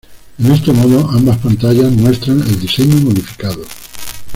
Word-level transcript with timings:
En 0.39 0.51
este 0.51 0.73
modo 0.73 1.11
ambas 1.11 1.37
pantallas 1.37 1.91
muestran 1.91 2.41
el 2.41 2.59
diseño 2.59 2.95
modificado. 3.01 3.61